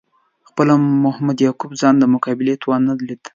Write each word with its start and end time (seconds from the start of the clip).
خپله 0.49 0.73
محمد 1.03 1.37
یعقوب 1.45 1.71
خان 1.79 1.95
د 1.99 2.03
مقابلې 2.13 2.53
توان 2.61 2.81
نه 2.89 2.93
لید. 3.07 3.21